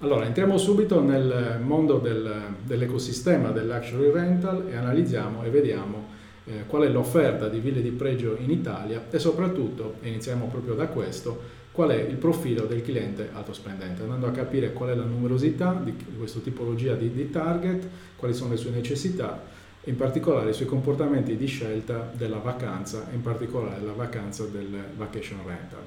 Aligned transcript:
Allora, 0.00 0.26
entriamo 0.26 0.58
subito 0.58 1.00
nel 1.00 1.58
mondo 1.62 1.96
del, 1.96 2.30
dell'ecosistema 2.62 3.50
del 3.50 3.66
luxury 3.66 4.10
rental 4.10 4.68
e 4.68 4.76
analizziamo 4.76 5.42
e 5.42 5.48
vediamo 5.48 6.08
eh, 6.44 6.64
qual 6.66 6.82
è 6.82 6.88
l'offerta 6.90 7.48
di 7.48 7.60
ville 7.60 7.80
di 7.80 7.92
pregio 7.92 8.36
in 8.38 8.50
Italia 8.50 9.06
e 9.10 9.18
soprattutto, 9.18 9.94
iniziamo 10.02 10.48
proprio 10.48 10.74
da 10.74 10.88
questo, 10.88 11.54
qual 11.72 11.88
è 11.90 11.94
il 11.94 12.16
profilo 12.16 12.66
del 12.66 12.82
cliente 12.82 13.30
alto 13.32 13.54
spendente, 13.54 14.02
andando 14.02 14.26
a 14.26 14.32
capire 14.32 14.74
qual 14.74 14.90
è 14.90 14.94
la 14.94 15.04
numerosità 15.04 15.80
di 15.82 15.96
questa 16.18 16.40
tipologia 16.40 16.92
di, 16.92 17.10
di 17.14 17.30
target, 17.30 17.88
quali 18.16 18.34
sono 18.34 18.50
le 18.50 18.58
sue 18.58 18.72
necessità, 18.72 19.44
in 19.84 19.96
particolare 19.96 20.50
i 20.50 20.54
suoi 20.54 20.68
comportamenti 20.68 21.38
di 21.38 21.46
scelta 21.46 22.12
della 22.14 22.38
vacanza, 22.38 23.06
in 23.14 23.22
particolare 23.22 23.80
la 23.82 23.92
vacanza 23.92 24.44
del 24.44 24.68
vacation 24.94 25.38
rental. 25.46 25.80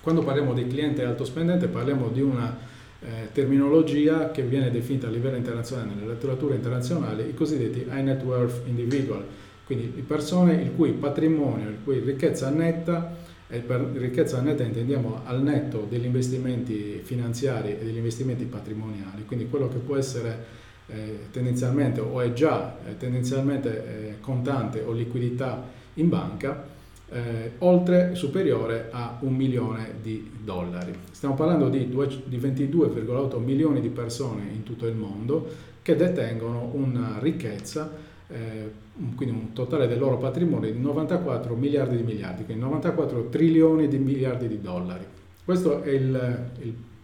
Quando 0.00 0.22
parliamo 0.22 0.54
di 0.54 0.66
cliente 0.66 1.04
alto 1.04 1.26
spendente 1.26 1.66
parliamo 1.66 2.08
di 2.08 2.22
una 2.22 2.74
eh, 3.00 3.28
terminologia 3.32 4.30
che 4.30 4.42
viene 4.42 4.70
definita 4.70 5.06
a 5.06 5.10
livello 5.10 5.36
internazionale 5.36 5.94
nella 5.94 6.12
letteratura 6.12 6.54
internazionale, 6.54 7.24
i 7.24 7.34
cosiddetti 7.34 7.86
high 7.88 8.02
net 8.02 8.22
worth 8.22 8.66
individual, 8.66 9.24
quindi 9.64 9.86
persone 10.06 10.54
il 10.54 10.72
cui 10.74 10.92
patrimonio, 10.92 11.68
il 11.68 11.78
cui 11.82 11.98
ricchezza 12.00 12.50
netta, 12.50 13.14
e 13.48 13.60
per 13.60 13.80
ricchezza 13.94 14.40
netta 14.40 14.64
intendiamo 14.64 15.20
al 15.24 15.40
netto 15.40 15.86
degli 15.88 16.04
investimenti 16.04 17.00
finanziari 17.02 17.78
e 17.78 17.84
degli 17.84 17.96
investimenti 17.96 18.44
patrimoniali, 18.44 19.24
quindi 19.24 19.48
quello 19.48 19.68
che 19.68 19.78
può 19.78 19.96
essere 19.96 20.64
eh, 20.88 21.28
tendenzialmente 21.30 22.00
o 22.00 22.20
è 22.20 22.32
già 22.32 22.76
eh, 22.84 22.96
tendenzialmente 22.96 23.68
eh, 23.84 24.20
contante 24.20 24.82
o 24.82 24.92
liquidità 24.92 25.64
in 25.94 26.08
banca, 26.08 26.74
eh, 27.10 27.52
oltre 27.58 28.14
superiore 28.14 28.88
a 28.90 29.18
un 29.20 29.34
milione 29.34 29.94
di 30.02 30.30
dollari. 30.42 30.92
Stiamo 31.10 31.34
parlando 31.34 31.68
di, 31.68 31.88
di 31.88 32.38
22,8 32.38 33.38
milioni 33.38 33.80
di 33.80 33.88
persone 33.88 34.42
in 34.52 34.62
tutto 34.62 34.86
il 34.86 34.94
mondo 34.94 35.74
che 35.82 35.94
detengono 35.94 36.70
una 36.72 37.18
ricchezza, 37.20 37.92
eh, 38.28 38.70
quindi 39.14 39.36
un 39.36 39.52
totale 39.52 39.86
del 39.86 39.98
loro 39.98 40.18
patrimonio 40.18 40.72
di 40.72 40.80
94 40.80 41.54
miliardi 41.54 41.96
di 41.96 42.02
miliardi, 42.02 42.44
quindi 42.44 42.64
94 42.64 43.28
trilioni 43.28 43.86
di 43.86 43.98
miliardi 43.98 44.48
di 44.48 44.60
dollari. 44.60 45.04
Questa 45.44 45.82
è 45.84 45.90
il, 45.90 46.50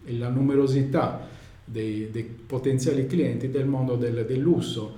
il, 0.07 0.19
la 0.19 0.29
numerosità 0.29 1.29
dei, 1.65 2.11
dei, 2.11 2.25
potenziali 2.25 3.07
clienti 3.07 3.51
del 3.51 3.67
mondo 3.67 3.95
del, 3.95 4.25
del 4.27 4.41
lusso. 4.41 4.97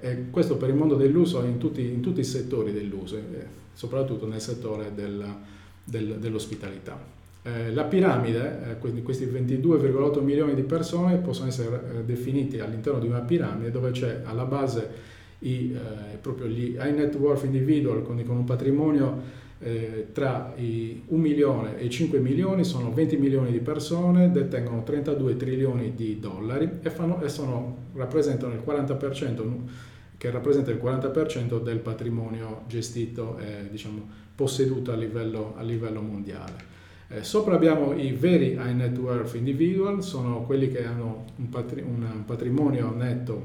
E 0.00 0.30
questo 0.30 0.56
per 0.56 0.70
il 0.70 0.74
mondo 0.74 0.94
del 0.94 1.10
lusso 1.10 1.42
in 1.42 1.58
tutti, 1.58 1.82
in 1.82 2.00
tutti 2.00 2.20
i 2.20 2.24
settori 2.24 2.72
del 2.72 2.86
lusso 2.86 3.18
soprattutto 3.74 4.26
nel 4.26 4.40
settore 4.40 4.92
del, 4.94 5.22
del, 5.84 6.16
dell'ospitalità. 6.18 6.98
Eh, 7.42 7.72
la 7.74 7.84
piramide, 7.84 8.70
eh, 8.70 8.78
quindi 8.78 9.02
questi 9.02 9.26
22,8 9.26 10.22
milioni 10.22 10.54
di 10.54 10.62
persone 10.62 11.16
possono 11.16 11.48
essere 11.48 11.82
eh, 11.98 12.04
definiti 12.04 12.58
all'interno 12.58 12.98
di 12.98 13.06
una 13.06 13.20
piramide 13.20 13.70
dove 13.70 13.90
c'è 13.90 14.22
alla 14.24 14.44
base 14.44 15.12
i, 15.40 15.74
eh, 15.74 16.16
proprio 16.16 16.46
gli 16.46 16.76
high 16.78 16.94
net 16.94 17.14
worth 17.16 17.44
individual 17.44 18.02
con, 18.02 18.22
con 18.24 18.36
un 18.36 18.44
patrimonio 18.44 19.42
eh, 19.64 20.08
tra 20.12 20.52
i 20.56 21.04
1 21.06 21.20
milione 21.20 21.78
e 21.78 21.86
i 21.86 21.90
5 21.90 22.18
milioni 22.18 22.64
sono 22.64 22.92
20 22.92 23.16
milioni 23.16 23.50
di 23.50 23.60
persone, 23.60 24.30
detengono 24.30 24.82
32 24.82 25.36
trilioni 25.36 25.94
di 25.94 26.20
dollari 26.20 26.68
e, 26.82 26.90
fanno, 26.90 27.22
e 27.22 27.30
sono, 27.30 27.76
rappresentano 27.94 28.52
il 28.52 28.62
40% 28.64 29.42
che 30.18 30.30
rappresenta 30.30 30.70
il 30.70 30.80
40% 30.82 31.62
del 31.62 31.78
patrimonio 31.78 32.62
gestito 32.66 33.38
e 33.38 33.68
diciamo, 33.70 34.06
posseduto 34.34 34.92
a 34.92 34.96
livello, 34.96 35.54
a 35.56 35.62
livello 35.62 36.02
mondiale. 36.02 36.72
Eh, 37.08 37.24
sopra 37.24 37.54
abbiamo 37.54 37.94
i 37.94 38.12
veri 38.12 38.52
high 38.52 38.74
net 38.74 38.98
worth 38.98 39.34
individual, 39.34 40.02
sono 40.02 40.42
quelli 40.42 40.70
che 40.70 40.84
hanno 40.84 41.24
un, 41.36 41.48
patri- 41.48 41.82
un 41.82 42.22
patrimonio 42.26 42.94
netto 42.94 43.42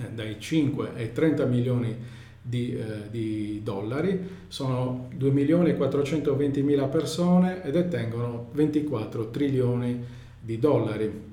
eh, 0.00 0.10
dai 0.12 0.40
5 0.40 0.90
ai 0.96 1.12
30 1.12 1.44
milioni 1.46 1.96
di, 2.42 2.76
eh, 2.76 3.10
di 3.10 3.60
dollari, 3.62 4.18
sono 4.48 5.08
2 5.14 5.30
milioni 5.30 5.70
e 5.70 5.76
420 5.76 6.62
mila 6.62 6.86
persone 6.86 7.62
e 7.62 7.70
detengono 7.70 8.48
24 8.52 9.30
trilioni 9.30 10.02
di 10.40 10.58
dollari. 10.58 11.28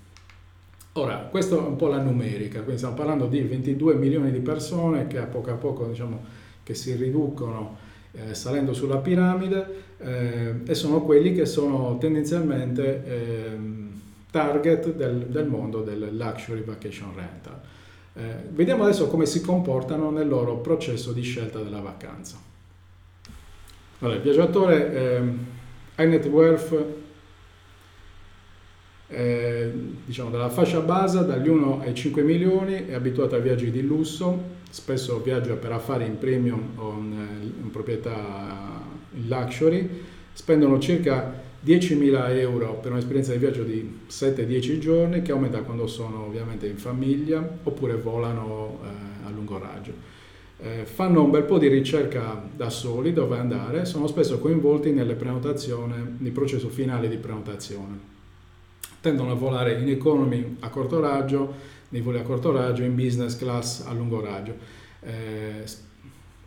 Ora, 0.94 1.28
questa 1.32 1.56
è 1.56 1.60
un 1.60 1.78
po' 1.78 1.88
la 1.88 2.02
numerica, 2.02 2.60
quindi 2.60 2.78
stiamo 2.78 2.96
parlando 2.96 3.28
di 3.28 3.40
22 3.42 3.94
milioni 3.94 4.30
di 4.30 4.40
persone 4.40 5.08
che 5.08 5.20
a 5.20 5.26
poco 5.26 5.50
a 5.50 5.54
poco 5.54 5.86
diciamo, 5.86 6.40
si 6.72 6.96
riducono 6.96 7.78
eh, 8.12 8.34
salendo 8.34 8.74
sulla 8.74 8.98
piramide 8.98 9.84
eh, 9.98 10.54
e 10.66 10.74
sono 10.74 11.02
quelli 11.02 11.34
che 11.34 11.46
sono 11.46 11.98
tendenzialmente 11.98 13.06
eh, 13.06 13.58
target 14.32 14.94
del, 14.94 15.28
del 15.28 15.48
mondo 15.48 15.82
del 15.82 16.16
luxury 16.16 16.64
vacation 16.64 17.14
rental. 17.14 17.60
Eh, 18.14 18.22
vediamo 18.50 18.84
adesso 18.84 19.08
come 19.08 19.26
si 19.26 19.42
comportano 19.42 20.12
nel 20.12 20.28
loro 20.28 20.58
processo 20.58 21.14
di 21.14 21.22
scelta 21.22 21.60
della 21.60 21.80
vacanza. 21.80 22.38
Allora, 24.00 24.16
il 24.16 24.22
viaggiatore 24.24 25.24
high 25.98 26.08
net 26.08 26.26
worth 26.26 27.01
eh, 29.12 29.72
diciamo 30.06 30.30
dalla 30.30 30.50
fascia 30.50 30.80
base 30.80 31.26
dagli 31.26 31.50
1 31.50 31.82
ai 31.82 31.94
5 31.94 32.22
milioni 32.22 32.88
è 32.88 32.94
abituato 32.94 33.36
a 33.36 33.40
viaggi 33.40 33.70
di 33.70 33.82
lusso 33.82 34.60
spesso 34.70 35.22
viaggia 35.22 35.56
per 35.56 35.74
affari 35.74 36.06
in 36.06 36.18
premium 36.18 36.72
o 36.78 36.94
in, 36.98 37.14
eh, 37.14 37.64
in 37.64 37.70
proprietà 37.72 38.82
in 39.14 39.28
luxury 39.28 39.90
spendono 40.32 40.80
circa 40.80 41.50
10.000 41.64 42.38
euro 42.38 42.76
per 42.76 42.92
un'esperienza 42.92 43.34
di 43.34 43.38
viaggio 43.38 43.64
di 43.64 44.00
7-10 44.08 44.80
giorni 44.80 45.22
che 45.22 45.32
aumenta 45.32 45.60
quando 45.62 45.86
sono 45.88 46.26
ovviamente 46.26 46.66
in 46.66 46.78
famiglia 46.78 47.48
oppure 47.64 47.96
volano 47.96 48.80
eh, 48.84 49.28
a 49.28 49.30
lungo 49.30 49.60
raggio. 49.60 49.94
Eh, 50.58 50.86
fanno 50.86 51.24
un 51.24 51.32
bel 51.32 51.44
po' 51.44 51.58
di 51.58 51.68
ricerca 51.68 52.42
da 52.56 52.70
soli 52.70 53.14
dove 53.14 53.38
andare, 53.38 53.86
sono 53.86 54.08
spesso 54.08 54.40
coinvolti 54.40 54.92
nelle 54.92 55.16
prenotazioni, 55.16 56.16
nel 56.18 56.32
processo 56.32 56.70
finale 56.70 57.10
di 57.10 57.18
prenotazione. 57.18 58.21
Tendono 59.02 59.32
a 59.32 59.36
volare 59.36 59.80
in 59.80 59.90
economy 59.90 60.58
a 60.60 60.70
corto 60.70 61.00
raggio, 61.00 61.54
nei 61.90 62.02
voli 62.02 62.20
a 62.20 62.24
corto 62.24 62.52
raggio, 62.52 62.84
in 62.84 62.96
business 62.96 63.36
class 63.36 63.86
a 63.86 63.92
lungo 63.94 64.22
raggio. 64.22 64.56
Eh, 65.02 65.64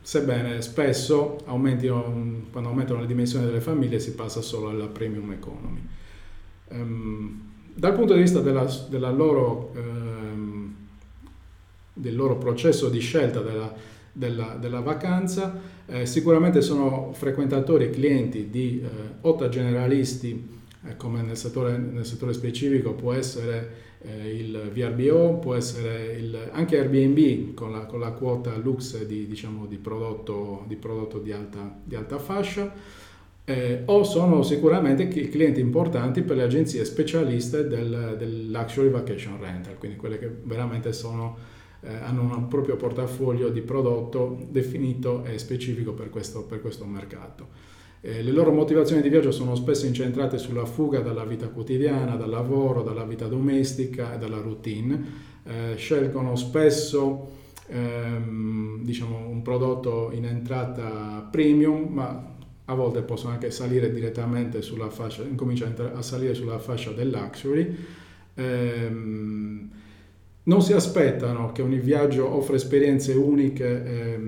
sebbene 0.00 0.60
spesso 0.60 1.38
aumentino, 1.46 2.44
quando 2.52 2.68
aumentano 2.68 3.00
le 3.00 3.06
dimensioni 3.06 3.46
delle 3.46 3.60
famiglie 3.60 3.98
si 3.98 4.12
passa 4.14 4.42
solo 4.42 4.68
alla 4.68 4.86
premium 4.86 5.32
economy. 5.32 5.80
Um, 6.68 7.52
dal 7.74 7.94
punto 7.94 8.12
di 8.12 8.20
vista 8.20 8.40
della, 8.40 8.70
della 8.88 9.10
loro, 9.10 9.72
um, 9.74 10.74
del 11.92 12.14
loro 12.14 12.36
processo 12.36 12.90
di 12.90 13.00
scelta 13.00 13.40
della, 13.40 13.74
della, 14.12 14.56
della 14.60 14.80
vacanza, 14.80 15.58
eh, 15.86 16.04
sicuramente 16.04 16.60
sono 16.60 17.12
frequentatori 17.14 17.84
e 17.84 17.90
clienti 17.90 18.50
di 18.50 18.82
eh, 18.82 19.48
generalisti, 19.48 20.62
come 20.96 21.22
nel 21.22 21.36
settore, 21.36 21.76
nel 21.78 22.04
settore, 22.04 22.32
specifico 22.32 22.92
può 22.92 23.12
essere 23.12 23.82
eh, 24.02 24.34
il 24.34 24.70
VRBO, 24.72 25.38
può 25.38 25.54
essere 25.54 26.12
il, 26.12 26.50
anche 26.52 26.78
Airbnb 26.78 27.54
con 27.54 27.72
la, 27.72 27.86
con 27.86 28.00
la, 28.00 28.10
quota 28.10 28.54
Lux 28.56 29.02
di, 29.04 29.26
diciamo, 29.26 29.66
di 29.66 29.76
prodotto, 29.76 30.64
di, 30.66 30.76
prodotto 30.76 31.18
di, 31.18 31.32
alta, 31.32 31.74
di 31.82 31.94
alta 31.94 32.18
fascia. 32.18 32.72
Eh, 33.46 33.82
o 33.84 34.04
sono 34.04 34.42
sicuramente 34.42 35.06
clienti 35.06 35.60
importanti 35.60 36.22
per 36.22 36.36
le 36.36 36.44
agenzie 36.44 36.82
specialiste 36.86 37.68
del, 37.68 38.16
del, 38.18 38.50
luxury 38.50 38.88
vacation 38.88 39.38
rental, 39.38 39.76
quindi 39.76 39.98
quelle 39.98 40.18
che 40.18 40.30
veramente 40.44 40.94
sono, 40.94 41.36
eh, 41.82 41.94
hanno 41.94 42.22
un 42.22 42.48
proprio 42.48 42.76
portafoglio 42.76 43.50
di 43.50 43.60
prodotto 43.60 44.38
definito 44.48 45.24
e 45.24 45.36
specifico 45.38 45.92
per 45.92 46.08
questo, 46.08 46.44
per 46.44 46.62
questo 46.62 46.86
mercato. 46.86 47.72
Eh, 48.06 48.22
le 48.22 48.32
loro 48.32 48.52
motivazioni 48.52 49.00
di 49.00 49.08
viaggio 49.08 49.30
sono 49.30 49.54
spesso 49.54 49.86
incentrate 49.86 50.36
sulla 50.36 50.66
fuga 50.66 51.00
dalla 51.00 51.24
vita 51.24 51.48
quotidiana, 51.48 52.16
dal 52.16 52.28
lavoro, 52.28 52.82
dalla 52.82 53.04
vita 53.04 53.26
domestica 53.28 54.14
e 54.14 54.18
dalla 54.18 54.42
routine. 54.42 55.32
Eh, 55.42 55.76
scelgono 55.76 56.36
spesso 56.36 57.30
ehm, 57.66 58.82
diciamo, 58.82 59.26
un 59.26 59.40
prodotto 59.40 60.10
in 60.12 60.26
entrata 60.26 61.26
premium, 61.30 61.86
ma 61.90 62.32
a 62.66 62.74
volte 62.74 63.00
possono 63.00 63.32
anche 63.32 63.50
salire 63.50 63.90
direttamente 63.90 64.60
sulla 64.60 64.90
fascia, 64.90 65.22
incominciano 65.22 65.74
a 65.94 66.02
salire 66.02 66.34
sulla 66.34 66.58
fascia 66.58 66.90
del 66.90 67.08
luxury. 67.08 67.74
Ehm, 68.34 69.70
non 70.42 70.60
si 70.60 70.74
aspettano 70.74 71.52
che 71.52 71.62
ogni 71.62 71.78
viaggio 71.78 72.30
offra 72.30 72.56
esperienze 72.56 73.14
uniche, 73.14 73.82
eh, 73.82 74.18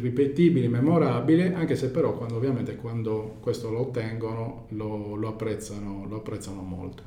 irripetibili, 0.00 0.68
memorabili, 0.68 1.42
anche 1.42 1.76
se 1.76 1.90
però 1.90 2.16
quando, 2.16 2.36
ovviamente 2.36 2.76
quando 2.76 3.36
questo 3.40 3.70
lo 3.70 3.80
ottengono 3.80 4.66
lo, 4.70 5.14
lo, 5.14 5.28
apprezzano, 5.28 6.06
lo 6.08 6.16
apprezzano 6.16 6.62
molto. 6.62 7.02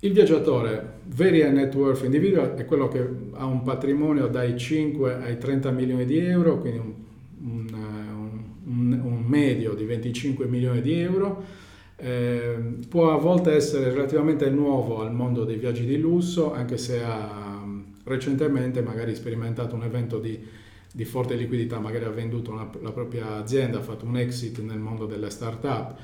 Il 0.00 0.12
viaggiatore 0.12 1.00
very 1.06 1.42
high 1.42 1.52
net 1.52 1.74
worth 1.74 2.02
individual 2.04 2.54
è 2.54 2.64
quello 2.64 2.88
che 2.88 3.08
ha 3.32 3.44
un 3.44 3.62
patrimonio 3.62 4.26
dai 4.26 4.58
5 4.58 5.14
ai 5.14 5.38
30 5.38 5.70
milioni 5.70 6.04
di 6.04 6.18
euro, 6.18 6.58
quindi 6.58 6.78
un, 6.78 6.94
un, 7.44 8.44
un, 8.64 9.00
un 9.02 9.22
medio 9.24 9.74
di 9.74 9.84
25 9.84 10.46
milioni 10.46 10.80
di 10.80 10.94
euro 10.94 11.60
eh, 12.04 12.56
può 12.88 13.12
a 13.12 13.16
volte 13.16 13.52
essere 13.52 13.92
relativamente 13.92 14.50
nuovo 14.50 15.02
al 15.02 15.14
mondo 15.14 15.44
dei 15.44 15.56
viaggi 15.56 15.84
di 15.84 15.98
lusso, 15.98 16.52
anche 16.52 16.76
se 16.76 17.00
ha 17.00 17.51
recentemente 18.04 18.82
magari 18.82 19.14
sperimentato 19.14 19.74
un 19.74 19.84
evento 19.84 20.18
di, 20.18 20.38
di 20.92 21.04
forte 21.04 21.34
liquidità, 21.34 21.78
magari 21.78 22.04
ha 22.04 22.10
venduto 22.10 22.50
una, 22.50 22.68
la 22.80 22.92
propria 22.92 23.36
azienda, 23.36 23.78
ha 23.78 23.82
fatto 23.82 24.04
un 24.04 24.16
exit 24.16 24.58
nel 24.60 24.78
mondo 24.78 25.06
delle 25.06 25.30
start-up 25.30 25.98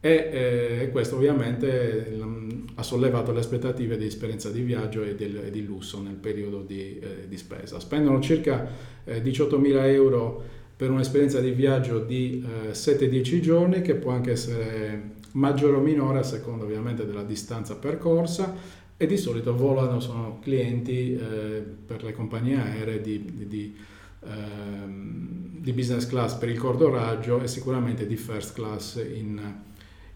e 0.00 0.30
eh, 0.30 0.88
questo 0.90 1.16
ovviamente 1.16 2.10
l, 2.10 2.64
ha 2.74 2.82
sollevato 2.82 3.32
le 3.32 3.38
aspettative 3.38 3.96
di 3.96 4.04
esperienza 4.04 4.50
di 4.50 4.60
viaggio 4.60 5.02
e, 5.02 5.14
del, 5.14 5.44
e 5.46 5.50
di 5.50 5.64
lusso 5.64 6.02
nel 6.02 6.16
periodo 6.16 6.60
di, 6.60 6.98
eh, 6.98 7.26
di 7.26 7.38
spesa. 7.38 7.80
Spendono 7.80 8.20
circa 8.20 8.68
eh, 9.04 9.22
18.000 9.22 9.84
euro 9.86 10.42
per 10.76 10.90
un'esperienza 10.90 11.40
di 11.40 11.52
viaggio 11.52 12.00
di 12.00 12.44
7-10 12.70 13.34
eh, 13.34 13.40
giorni 13.40 13.80
che 13.80 13.94
può 13.94 14.10
anche 14.10 14.32
essere 14.32 15.12
maggiore 15.32 15.76
o 15.76 15.80
minore 15.80 16.18
a 16.18 16.22
seconda 16.22 16.64
ovviamente 16.64 17.06
della 17.06 17.22
distanza 17.22 17.76
percorsa 17.76 18.82
e 18.96 19.06
di 19.06 19.16
solito 19.16 19.56
volano, 19.56 19.98
sono 19.98 20.38
clienti 20.40 21.14
eh, 21.14 21.62
per 21.86 22.04
le 22.04 22.12
compagnie 22.12 22.56
aeree 22.56 23.00
di, 23.00 23.24
di, 23.24 23.48
di, 23.48 23.76
ehm, 24.24 25.58
di, 25.58 25.72
business 25.72 26.06
class 26.06 26.34
per 26.34 26.48
il 26.48 26.58
corto 26.58 26.88
raggio 26.90 27.42
e 27.42 27.48
sicuramente 27.48 28.06
di 28.06 28.16
first 28.16 28.54
class 28.54 28.96
in, 28.96 29.40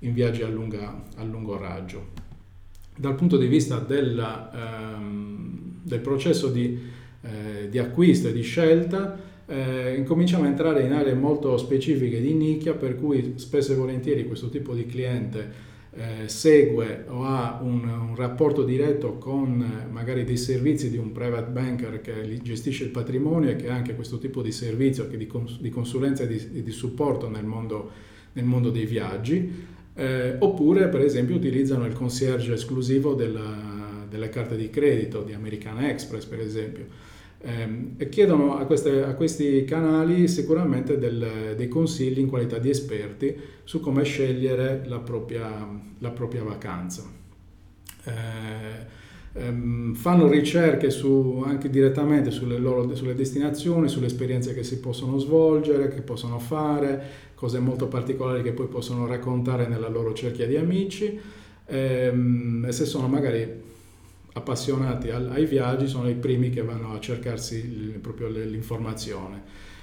in 0.01 0.13
viaggi 0.13 0.43
a, 0.43 0.49
lunga, 0.49 1.03
a, 1.17 1.25
lungo 1.25 1.57
raggio. 1.57 2.27
Dal 2.97 3.17
punto 3.17 3.37
di 3.37 3.49
vista 3.49 3.79
della, 3.79 4.95
ehm, 4.95 5.81
del 5.83 6.01
processo 6.01 6.49
di, 6.49 6.79
eh, 7.23 7.69
di 7.69 7.79
acquisto 7.79 8.29
e 8.29 8.33
di 8.33 8.43
scelta, 8.43 9.19
eh, 9.47 9.95
incominciamo 9.97 10.45
a 10.45 10.49
entrare 10.49 10.83
in 10.83 10.93
aree 10.93 11.15
molto 11.15 11.57
specifiche 11.57 12.21
di 12.21 12.33
nicchia 12.35 12.75
per 12.75 12.97
cui 12.97 13.35
spesso 13.37 13.73
e 13.73 13.77
volentieri 13.77 14.27
questo 14.27 14.49
tipo 14.51 14.73
di 14.73 14.87
cliente 14.87 15.67
eh, 15.91 16.29
segue 16.29 17.05
o 17.09 17.25
ha 17.25 17.61
un, 17.63 17.89
un, 17.89 18.15
rapporto 18.15 18.63
diretto 18.63 19.15
con 19.15 19.63
eh, 19.63 19.91
magari 19.91 20.25
dei 20.25 20.37
servizi 20.37 20.91
di 20.91 20.99
un 20.99 21.13
private 21.13 21.51
banker 21.51 22.01
che 22.01 22.39
gestisce 22.43 22.85
il 22.85 22.91
patrimonio 22.91 23.51
e 23.51 23.57
che 23.57 23.69
ha 23.69 23.75
anche 23.75 23.95
questo 23.95 24.19
tipo 24.19 24.43
di 24.43 24.53
servizio 24.53 25.05
di, 25.05 25.27
cons- 25.27 25.59
di, 25.61 25.71
consulenza 25.71 26.25
e 26.25 26.27
di, 26.27 26.63
di 26.63 26.71
supporto 26.71 27.29
nel 27.29 27.45
mondo, 27.45 27.91
nel 28.35 28.45
mondo, 28.45 28.71
dei 28.71 28.85
viaggi, 28.85 29.51
eh, 29.95 30.37
oppure 30.39 30.89
per 30.89 31.01
esempio 31.01 31.35
utilizzano 31.35 31.87
il 31.87 31.95
concierge 31.95 32.53
esclusivo 32.53 33.15
della, 33.15 34.07
delle 34.09 34.29
carte 34.29 34.57
di 34.57 34.69
credito 34.71 35.23
di 35.23 35.33
American 35.33 35.83
Express 35.83 36.27
per 36.27 36.41
esempio 36.41 36.87
eh, 37.41 38.09
chiedono 38.09 38.59
a, 38.59 38.65
queste, 38.65 39.05
a, 39.05 39.15
questi 39.15 39.65
canali 39.65 40.27
sicuramente 40.27 40.99
del, 40.99 41.55
dei 41.57 41.69
consigli 41.69 42.19
in 42.19 42.29
qualità 42.29 42.59
di 42.59 42.69
esperti 42.69 43.37
su 43.63 43.81
come 43.81 44.03
scegliere 44.03 44.83
la 44.87 44.99
propria, 44.99 45.67
la 45.99 46.11
propria 46.11 46.43
vacanza. 46.43 47.05
Eh, 48.05 49.41
ehm, 49.41 49.95
fanno 49.95 50.29
ricerche 50.29 50.91
su, 50.91 51.43
anche 51.47 51.71
direttamente 51.71 52.31
sulle, 52.33 52.59
loro, 52.59 52.95
sulle 52.97 53.15
destinazioni, 53.15 53.89
sulle 53.89 54.07
esperienze 54.07 54.53
che 54.53 54.65
si 54.65 54.81
possono 54.81 55.19
svolgere, 55.19 55.89
che 55.89 56.03
possono 56.03 56.41
fare, 56.41 57.27
cose 57.35 57.61
molto 57.61 57.87
particolari 57.87 58.43
che 58.43 58.53
poi 58.53 58.67
possono 58.67 59.07
raccontare 59.07 59.69
nella 59.69 59.89
loro 59.89 60.13
cerchia 60.13 60.47
di 60.47 60.57
amici 60.57 61.21
ehm, 61.67 62.65
e 62.67 62.73
se 62.73 62.85
sono 62.85 63.07
magari 63.07 63.67
appassionati 64.39 65.11
ai 65.11 65.45
viaggi 65.45 65.87
sono 65.87 66.09
i 66.09 66.15
primi 66.15 66.51
che 66.51 66.63
vanno 66.63 66.95
a 66.95 67.01
cercarsi 67.01 67.61
proprio 68.01 68.29
l'informazione. 68.29 69.43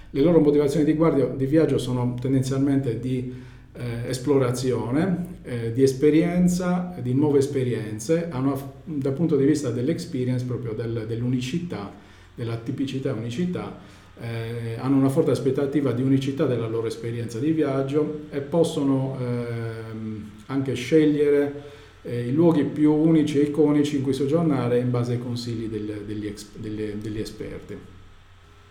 Le 0.10 0.22
loro 0.22 0.40
motivazioni 0.40 0.86
di 0.86 1.46
viaggio 1.46 1.78
sono 1.78 2.16
tendenzialmente 2.19 3.00
di 3.00 3.34
eh, 3.74 4.07
esplorazione, 4.07 5.40
eh, 5.44 5.74
di 5.74 5.83
esperienza, 5.83 6.95
di 7.02 7.14
nuove 7.14 7.40
esperienze, 7.40 8.30
hanno 8.30 8.74
dal 8.85 9.14
punto 9.14 9.35
di 9.35 9.45
vista 9.45 9.69
dell'experience, 9.71 10.45
proprio 10.45 10.74
del, 10.74 11.06
dell'unicità, 11.07 11.92
della 12.33 12.56
tipicità 12.56 13.09
e 13.09 13.14
unicità, 13.14 13.78
eh, 14.21 14.78
hanno 14.80 14.95
una 14.95 15.09
forte 15.09 15.31
aspettativa 15.31 15.92
di 15.92 16.02
unicità 16.02 16.45
della 16.45 16.68
loro 16.68 16.88
esperienza 16.88 17.40
di 17.40 17.52
viaggio 17.52 18.21
e 18.30 18.40
possono 18.40 19.18
ehm, 19.19 20.30
anche 20.45 20.74
scegliere 20.74 21.74
eh, 22.06 22.28
i 22.28 22.31
luoghi 22.31 22.64
più 22.64 22.94
unici 22.94 23.40
e 23.40 23.44
iconici 23.45 23.97
in 23.97 24.04
cui 24.04 24.14
soggiornare 24.14 24.78
in 24.78 24.92
base 24.92 25.14
ai 25.14 25.19
consigli 25.19 25.66
del, 25.66 26.04
degli, 26.06 26.31
degli, 26.54 26.92
degli, 26.94 27.19
esperti. 27.19 27.76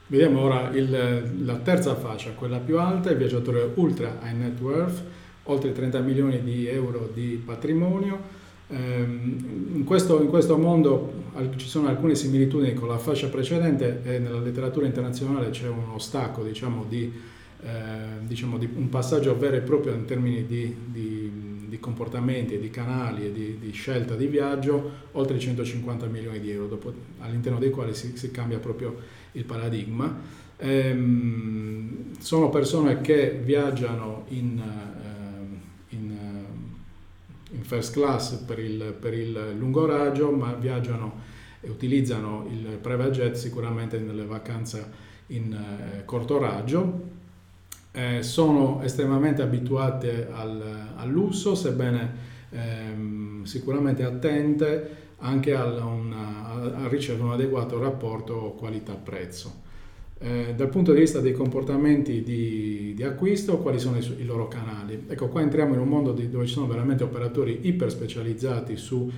Vediamo 0.07 0.41
ora 0.41 0.71
il, 0.71 1.45
la 1.45 1.57
terza 1.57 1.95
fascia, 1.97 2.31
quella 2.31 2.59
più 2.59 2.79
alta, 2.79 3.11
il 3.11 3.17
viaggiatore 3.17 3.73
ultra 3.75 4.21
high 4.23 4.37
net 4.37 4.61
worth, 4.61 5.03
oltre 5.45 5.73
30 5.73 5.99
milioni 6.01 6.43
di 6.43 6.69
euro 6.69 7.11
di 7.13 7.43
patrimonio. 7.45 8.43
Ehm, 8.69 9.73
in, 9.75 9.85
questo, 9.85 10.23
in, 10.23 10.29
questo, 10.29 10.57
mondo 10.57 11.23
ci 11.57 11.67
sono 11.67 11.89
alcune 11.89 12.15
similitudini 12.15 12.75
con 12.75 12.89
la 12.89 12.99
fascia 12.99 13.29
precedente 13.29 14.01
e 14.05 14.19
nella 14.19 14.41
letteratura 14.41 14.87
internazionale 14.87 15.51
c'è 15.51 15.69
uno 15.69 15.99
stacco 15.99 16.43
diciamo, 16.43 16.87
di, 16.89 17.13
eh, 17.63 17.69
diciamo, 18.21 18.59
di 18.59 18.69
un 18.75 18.89
passaggio 18.89 19.37
vero 19.37 19.57
e 19.57 19.61
proprio 19.61 19.93
in 19.93 20.05
termini 20.05 20.47
di, 20.47 20.75
di 20.85 21.44
di 21.75 21.81
comportamenti 21.81 22.55
e 22.55 22.61
di 22.61 22.71
canali 22.71 23.27
e 23.27 23.33
di, 23.33 23.59
di, 23.59 23.73
scelta 23.73 24.15
di 24.15 24.29
viaggio 24.29 24.91
oltre 25.13 25.39
150 25.41 26.07
milioni 26.07 26.39
di 26.39 26.53
euro, 26.53 26.69
dopo, 26.69 26.93
all'interno 27.19 27.59
dei 27.59 27.71
quali 27.71 27.95
si, 27.95 28.17
si, 28.17 28.31
cambia 28.31 28.59
proprio 28.59 28.97
il 29.33 29.45
paradigma. 29.45 30.43
Ehm, 30.57 32.17
sono 32.21 32.49
persone 32.49 33.01
che 33.01 33.41
viaggiano 33.43 34.27
in, 34.29 34.63
uh, 34.63 35.95
in, 35.95 36.11
uh, 36.11 37.55
in 37.57 37.63
first 37.65 37.93
class 37.93 38.35
per 38.35 38.61
il, 38.61 38.95
per 38.99 39.13
il 39.13 39.55
lungo 39.59 39.85
raggio, 39.85 40.31
ma 40.31 40.53
viaggiano 40.55 41.33
e 41.61 41.69
utilizzano 41.69 42.49
il 42.53 42.79
private 42.81 43.11
jet 43.11 43.35
sicuramente 43.35 43.99
nelle 43.99 44.25
vacanze 44.25 45.03
in 45.29 45.53
uh, 45.53 46.05
corto 46.05 46.39
raggio 46.39 47.23
eh, 47.97 48.23
sono 48.25 48.83
estremamente 48.83 49.41
abituate 49.41 50.29
al, 50.33 50.91
al 50.97 51.09
lusso, 51.09 51.55
sebbene 51.55 52.13
ehm, 52.51 53.45
sicuramente 53.45 54.03
attente 54.03 55.03
anche 55.19 55.53
una, 55.53 56.45
a, 56.45 56.83
a, 56.83 56.89
ricevere 56.89 57.23
un 57.23 57.33
adeguato 57.33 57.79
rapporto 57.79 58.55
qualità-prezzo. 58.59 59.63
eh, 60.19 60.55
dal 60.57 60.69
punto 60.69 60.93
di 60.93 61.01
vista 61.01 61.21
dei 61.21 61.33
comportamenti 61.33 62.23
di, 62.23 62.95
di 62.97 63.03
acquisto, 63.05 63.59
quali 63.59 63.79
sono 63.79 63.97
i, 63.97 64.17
i, 64.19 64.25
loro 64.25 64.49
canali. 64.49 65.05
Ecco, 65.07 65.29
qua 65.29 65.41
entriamo 65.41 65.75
in 65.75 65.81
un 65.81 65.89
mondo 65.89 66.13
di, 66.13 66.29
dove 66.29 66.47
ci 66.47 66.53
sono 66.53 66.67
veramente 66.67 67.05
operatori 67.05 67.61
iper 67.63 67.91
specializzati 67.91 68.77
sui 68.77 69.11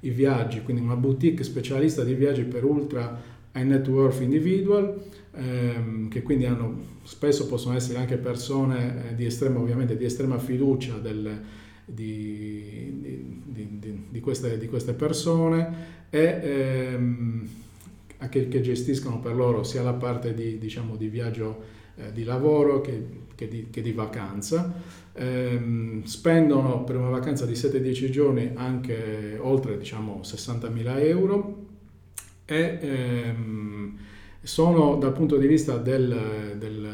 viaggi, 0.00 0.62
quindi 0.62 0.82
una 0.82 0.96
boutique 0.96 1.44
specialista 1.44 2.02
di 2.02 2.14
viaggi 2.14 2.42
per 2.42 2.64
ultra 2.64 3.20
high 3.54 3.64
net 3.64 3.86
worth 3.88 4.20
individual, 4.20 5.02
ehm, 5.36 6.08
che 6.08 6.22
quindi 6.22 6.46
hanno, 6.46 6.80
spesso 7.02 7.46
possono 7.46 7.76
essere 7.76 7.98
anche 7.98 8.16
persone 8.16 9.10
eh, 9.10 9.14
di 9.14 9.24
estrema, 9.26 9.58
ovviamente, 9.58 9.96
di 9.96 10.04
estrema 10.04 10.38
fiducia 10.38 10.98
del, 10.98 11.40
di, 11.84 13.30
di, 14.10 14.20
queste, 14.20 14.58
di, 14.58 14.68
queste, 14.68 14.92
persone 14.94 15.92
e 16.10 16.40
ehm, 16.42 17.48
che, 18.28 18.48
che, 18.48 18.60
gestiscono 18.60 19.20
per 19.20 19.34
loro 19.34 19.64
sia 19.64 19.82
la 19.82 19.92
parte 19.92 20.34
di, 20.34 20.58
diciamo, 20.58 20.96
di 20.96 21.08
viaggio 21.08 21.62
eh, 21.96 22.12
di 22.12 22.24
lavoro 22.24 22.80
che, 22.80 23.06
che, 23.34 23.48
di, 23.48 23.68
che 23.70 23.82
di 23.82 23.92
vacanza. 23.92 25.02
Ehm, 25.16 26.02
spendono 26.04 26.82
per 26.82 26.96
una 26.96 27.08
vacanza 27.08 27.46
di 27.46 27.52
7-10 27.52 28.10
giorni 28.10 28.50
anche 28.54 29.38
oltre 29.40 29.78
diciamo, 29.78 30.20
60.000 30.24 31.06
euro 31.06 31.66
e 32.44 32.78
ehm, 32.80 33.96
sono 34.44 34.96
dal 34.96 35.12
punto 35.12 35.36
di 35.36 35.46
vista 35.46 35.78
del, 35.78 36.54
del, 36.58 36.88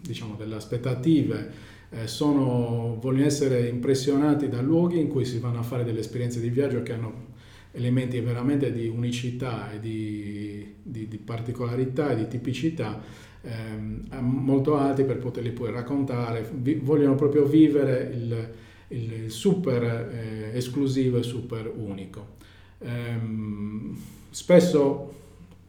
diciamo, 0.00 0.36
delle 0.36 0.54
aspettative 0.54 1.72
eh, 1.90 2.06
sono, 2.06 2.98
vogliono 3.00 3.26
essere 3.26 3.68
impressionati 3.68 4.48
da 4.48 4.60
luoghi 4.60 5.00
in 5.00 5.08
cui 5.08 5.24
si 5.24 5.38
vanno 5.38 5.60
a 5.60 5.62
fare 5.62 5.84
delle 5.84 6.00
esperienze 6.00 6.40
di 6.40 6.50
viaggio 6.50 6.82
che 6.82 6.92
hanno 6.92 7.32
elementi 7.72 8.20
veramente 8.20 8.72
di 8.72 8.86
unicità 8.86 9.72
e 9.72 9.80
di, 9.80 10.74
di, 10.82 11.08
di 11.08 11.18
particolarità 11.18 12.10
e 12.10 12.16
di 12.16 12.28
tipicità 12.28 13.00
ehm, 13.40 14.06
molto 14.20 14.76
alti 14.76 15.04
per 15.04 15.18
poterli 15.18 15.50
poi 15.50 15.72
raccontare, 15.72 16.48
Vi, 16.52 16.74
vogliono 16.74 17.14
proprio 17.14 17.44
vivere 17.46 18.10
il, 18.14 18.54
il, 18.88 19.12
il 19.24 19.30
super 19.30 19.82
eh, 19.82 20.56
esclusivo 20.56 21.18
e 21.18 21.22
super 21.22 21.72
unico. 21.74 22.36
Ehm, 22.78 23.96
spesso 24.30 25.22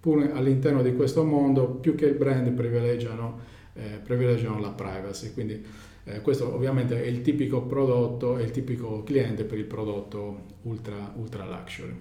pur 0.06 0.30
all'interno 0.36 0.84
di 0.84 0.94
questo 0.94 1.24
mondo 1.24 1.66
più 1.66 1.96
che 1.96 2.06
il 2.06 2.14
brand 2.14 2.48
privilegiano, 2.52 3.40
eh, 3.74 4.00
privilegiano 4.04 4.60
la 4.60 4.70
privacy, 4.70 5.34
quindi 5.34 5.66
eh, 6.04 6.22
questo 6.22 6.54
ovviamente 6.54 7.04
è 7.04 7.08
il 7.08 7.24
tipico 7.24 7.64
prodotto, 7.64 8.38
è 8.38 8.44
il 8.44 8.52
tipico 8.52 9.02
cliente 9.02 9.46
per 9.46 9.58
il 9.58 9.64
prodotto 9.66 10.44
ultra, 10.62 11.12
ultra 11.16 11.44
luxury. 11.44 11.96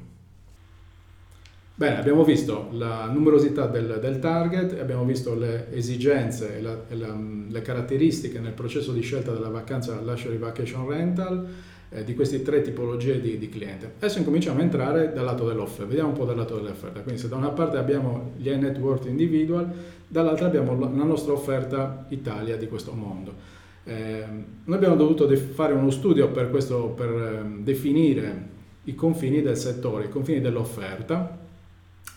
Bene, 1.77 1.97
abbiamo 1.97 2.25
visto 2.25 2.69
la 2.73 3.07
numerosità 3.07 3.69
del, 3.69 3.99
del 4.03 4.19
target, 4.19 4.79
abbiamo 4.79 5.07
visto 5.07 5.35
le 5.35 5.73
esigenze 5.73 6.59
e, 6.59 6.61
la, 6.61 6.85
e 6.87 6.97
la, 6.97 7.19
le 7.49 7.63
caratteristiche 7.63 8.39
nel 8.39 8.53
processo 8.53 8.93
di 8.93 9.01
scelta 9.01 9.33
della 9.33 9.49
vacanza 9.49 9.99
luxury 10.03 10.37
vacation 10.37 10.87
rental 10.87 11.49
eh, 11.95 12.05
di 12.05 12.15
queste 12.15 12.43
tre 12.43 12.61
tipologie 12.61 13.21
di, 13.21 13.39
di, 13.39 13.49
cliente. 13.49 13.93
Adesso 13.97 14.19
incominciamo 14.19 14.59
a 14.59 14.63
entrare 14.63 15.13
dal 15.13 15.25
lato 15.25 15.47
dell'offerta, 15.47 15.85
vediamo 15.85 16.09
un 16.09 16.17
po' 16.17 16.25
dal 16.25 16.37
lato 16.37 16.57
dell'offerta. 16.57 17.01
Quindi 17.01 17.21
se 17.21 17.29
da 17.29 17.37
una 17.37 17.51
parte 17.51 17.77
abbiamo 17.77 18.33
gli 18.37 18.51
net 18.51 18.79
worth 18.79 19.07
individual, 19.07 19.71
dall'altra 20.09 20.47
abbiamo 20.47 20.77
la 20.79 21.05
nostra 21.05 21.33
offerta 21.33 22.07
Italia 22.09 22.57
di 22.57 22.67
questo 22.67 22.93
mondo. 22.93 23.53
Eh, 23.85 24.25
noi 24.65 24.77
abbiamo 24.77 24.97
dovuto 24.97 25.27
def- 25.27 25.53
fare 25.53 25.73
uno 25.73 25.91
studio 25.91 26.31
per, 26.31 26.51
questo, 26.51 26.89
per 26.89 27.09
eh, 27.11 27.63
definire 27.63 28.49
i 28.85 28.95
confini 28.95 29.41
del 29.41 29.57
settore, 29.57 30.07
i 30.07 30.09
confini 30.09 30.41
dell'offerta 30.41 31.39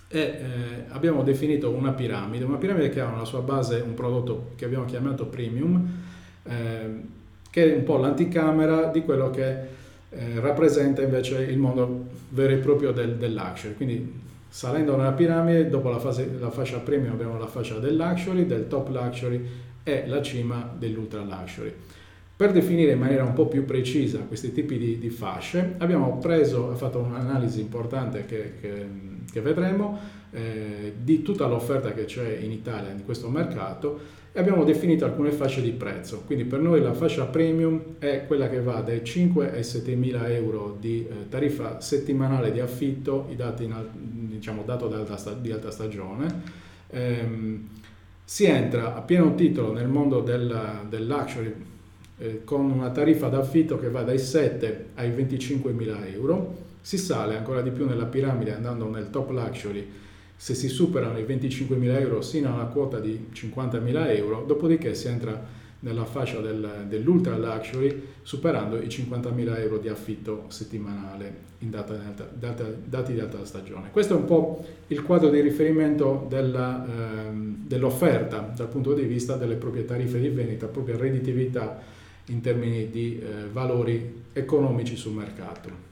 e 0.09 0.19
eh, 0.19 0.85
abbiamo 0.89 1.21
definito 1.21 1.69
una 1.69 1.91
piramide, 1.91 2.45
una 2.45 2.57
piramide 2.57 2.89
che 2.89 3.01
ha 3.01 3.13
alla 3.13 3.25
sua 3.25 3.41
base 3.41 3.83
un 3.85 3.93
prodotto 3.93 4.51
che 4.55 4.65
abbiamo 4.65 4.85
chiamato 4.85 5.25
premium, 5.25 5.85
ehm, 6.43 7.01
che 7.49 7.71
è 7.73 7.75
un 7.75 7.83
po' 7.83 7.97
l'anticamera 7.97 8.85
di 8.85 9.01
quello 9.03 9.29
che 9.29 9.75
eh, 10.09 10.39
rappresenta 10.39 11.01
invece 11.01 11.41
il 11.41 11.57
mondo 11.57 12.05
vero 12.29 12.53
e 12.53 12.57
proprio 12.57 12.91
del, 12.91 13.15
del 13.15 13.33
luxury. 13.33 13.75
Quindi 13.75 14.25
salendo 14.49 14.95
nella 14.95 15.11
piramide, 15.11 15.69
dopo 15.69 15.89
la, 15.89 15.99
fase, 15.99 16.29
la 16.39 16.49
fascia 16.49 16.79
premium 16.79 17.13
abbiamo 17.13 17.37
la 17.37 17.47
fascia 17.47 17.79
del 17.79 17.95
luxury, 17.95 18.45
del 18.45 18.67
top 18.67 18.89
luxury 18.89 19.45
è 19.83 20.05
la 20.07 20.21
cima 20.21 20.73
dell'ultra 20.77 21.21
luxury. 21.21 21.73
Per 22.35 22.51
definire 22.51 22.91
in 22.91 22.99
maniera 22.99 23.23
un 23.23 23.33
po' 23.33 23.47
più 23.47 23.65
precisa 23.65 24.19
questi 24.19 24.51
tipi 24.51 24.77
di, 24.77 24.99
di 24.99 25.09
fasce, 25.09 25.73
abbiamo 25.79 26.19
preso, 26.19 26.75
fatto 26.75 26.99
un'analisi 26.99 27.61
importante 27.61 28.25
che, 28.25 28.53
che, 28.61 28.85
che 29.31 29.41
vedremo 29.41 29.97
eh, 30.31 30.93
di 31.01 31.23
tutta 31.23 31.47
l'offerta 31.47 31.93
che 31.93 32.05
c'è 32.05 32.37
in 32.39 32.51
Italia 32.51 32.91
in 32.91 33.03
questo 33.05 33.27
mercato 33.29 33.99
e 34.37 34.39
abbiamo 34.39 34.63
definito 34.63 35.03
alcune 35.03 35.31
fasce 35.31 35.63
di 35.63 35.71
prezzo. 35.71 36.21
Quindi 36.23 36.45
per 36.45 36.59
noi 36.59 36.79
la 36.79 36.93
fascia 36.93 37.25
premium 37.25 37.95
è 37.97 38.25
quella 38.27 38.47
che 38.47 38.61
va 38.61 38.81
dai 38.81 39.03
5 39.03 39.51
ai 39.51 39.63
7 39.63 39.95
mila 39.95 40.29
euro 40.31 40.77
di 40.79 41.07
eh, 41.09 41.27
tariffa 41.27 41.81
settimanale 41.81 42.51
di 42.51 42.59
affitto, 42.59 43.25
i 43.31 43.35
dati 43.35 43.63
in, 43.63 43.73
diciamo, 44.29 44.61
dato 44.61 44.89
di 45.41 45.51
alta 45.51 45.71
stagione. 45.71 46.41
Ehm, 46.91 47.67
si 48.23 48.45
entra 48.45 48.93
a 48.93 49.01
pieno 49.01 49.33
titolo 49.33 49.73
nel 49.73 49.87
mondo 49.87 50.19
del, 50.19 50.85
del 50.87 51.07
luxury 51.07 51.53
eh, 52.19 52.43
con 52.43 52.69
una 52.69 52.91
tariffa 52.91 53.29
d'affitto 53.29 53.79
che 53.79 53.89
va 53.89 54.03
dai 54.03 54.19
7 54.19 54.89
ai 54.93 55.09
25 55.09 55.71
mila 55.71 56.05
euro, 56.05 56.65
si 56.79 56.99
sale 56.99 57.35
ancora 57.35 57.61
di 57.61 57.71
più 57.71 57.87
nella 57.87 58.05
piramide 58.05 58.53
andando 58.53 58.87
nel 58.87 59.09
top 59.09 59.31
luxury 59.31 60.05
se 60.37 60.53
si 60.53 60.69
superano 60.69 61.17
i 61.17 61.23
25 61.23 61.75
mila 61.75 61.99
euro 61.99 62.21
sino 62.21 62.49
a 62.49 62.53
una 62.53 62.65
quota 62.65 62.99
di 62.99 63.27
50 63.31 63.79
mila 63.79 64.09
euro, 64.11 64.43
dopodiché 64.45 64.93
si 64.93 65.07
entra 65.07 65.55
nella 65.79 66.05
fascia 66.05 66.39
del, 66.39 66.85
dell'ultra 66.87 67.37
luxury 67.37 68.01
superando 68.21 68.81
i 68.81 68.87
50.000 68.87 69.59
euro 69.59 69.77
di 69.77 69.89
affitto 69.89 70.45
settimanale 70.47 71.45
data, 71.59 71.93
data, 72.33 72.65
dati 72.83 73.13
di 73.13 73.19
alta 73.19 73.43
stagione. 73.45 73.89
Questo 73.91 74.13
è 74.13 74.17
un 74.17 74.25
po' 74.25 74.65
il 74.87 75.01
quadro 75.03 75.29
di 75.29 75.39
riferimento 75.39 76.25
della, 76.29 76.85
ehm, 76.85 77.65
dell'offerta 77.67 78.51
dal 78.55 78.67
punto 78.67 78.93
di 78.93 79.03
vista 79.03 79.35
delle 79.35 79.55
proprie 79.55 79.85
tariffe 79.85 80.19
di 80.19 80.29
vendita, 80.29 80.67
propria 80.67 80.97
redditività 80.97 81.79
in 82.25 82.41
termini 82.41 82.89
di 82.89 83.19
eh, 83.19 83.47
valori 83.51 84.23
economici 84.33 84.95
sul 84.95 85.13
mercato. 85.13 85.86